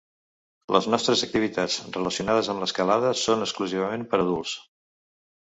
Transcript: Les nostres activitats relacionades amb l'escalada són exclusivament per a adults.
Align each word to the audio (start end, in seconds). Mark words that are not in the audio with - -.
Les 0.75 0.87
nostres 0.93 1.21
activitats 1.27 1.75
relacionades 1.97 2.49
amb 2.55 2.65
l'escalada 2.65 3.13
són 3.27 3.45
exclusivament 3.49 4.09
per 4.15 4.21
a 4.23 4.27
adults. 4.27 4.57